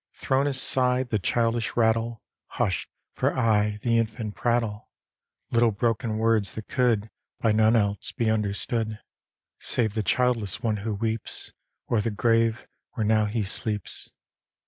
[0.15, 2.23] Thrown aside the childish rattle;
[2.57, 8.11] Hushed for aye the infant prattle ŌĆö Little broken words that could By none else
[8.11, 8.97] be understood,
[9.59, 11.53] Save the childless one who weeps
[11.91, 14.09] O'er the grave where now he sleeps.